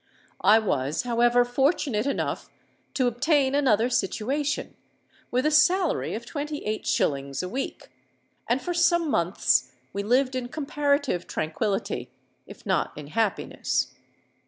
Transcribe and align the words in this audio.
I 0.43 0.57
was, 0.57 1.03
however, 1.03 1.45
fortunate 1.45 2.07
enough 2.07 2.49
to 2.95 3.05
obtain 3.05 3.53
another 3.53 3.87
situation, 3.91 4.75
with 5.29 5.45
a 5.45 5.51
salary 5.51 6.15
of 6.15 6.25
twenty 6.25 6.65
eight 6.65 6.87
shillings 6.87 7.43
a 7.43 7.47
week; 7.47 7.91
and 8.49 8.59
for 8.63 8.73
some 8.73 9.11
months 9.11 9.71
we 9.93 10.01
lived 10.01 10.33
in 10.33 10.47
comparative 10.47 11.27
tranquillity—if 11.27 12.65
not 12.65 12.93
in 12.97 13.07
happiness. 13.09 13.93